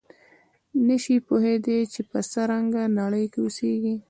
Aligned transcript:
نه 0.87 0.95
شي 1.03 1.15
پوهېدای 1.27 1.79
چې 1.93 2.01
په 2.09 2.19
څه 2.31 2.39
رنګه 2.51 2.83
نړۍ 2.99 3.25
کې 3.31 3.39
اوسېږي. 3.43 3.95